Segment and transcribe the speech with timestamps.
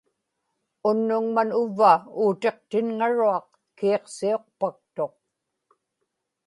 [0.89, 1.91] unnugman uvva
[2.23, 5.13] uutiqtinŋaruaq kiiqsiuqpaktuq